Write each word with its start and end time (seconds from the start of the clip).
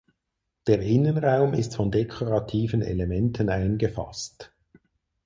Der 0.65 0.79
Innenraum 0.81 1.53
ist 1.53 1.75
von 1.75 1.91
dekorativen 1.91 2.81
Elementen 2.81 3.49
eingefasst. 3.49 4.51